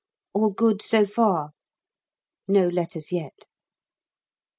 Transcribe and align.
All 0.33 0.49
good 0.49 0.81
so 0.81 1.05
far. 1.05 1.51
No 2.47 2.67
letters 2.69 3.11
yet. 3.11 3.45